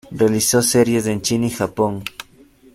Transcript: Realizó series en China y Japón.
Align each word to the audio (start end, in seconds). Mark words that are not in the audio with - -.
Realizó 0.09 0.63
series 0.63 1.05
en 1.05 1.21
China 1.21 1.45
y 1.45 1.51
Japón. 1.51 2.03